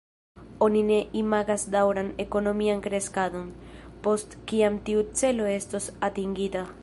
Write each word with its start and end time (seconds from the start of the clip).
Oni 0.67 0.79
ne 0.85 0.95
imagas 1.19 1.65
daŭran 1.75 2.09
ekonomian 2.23 2.81
kreskadon, 2.87 3.45
post 4.07 4.35
kiam 4.53 4.83
tiu 4.89 5.09
celo 5.23 5.53
estos 5.59 5.93
atingita. 6.11 6.71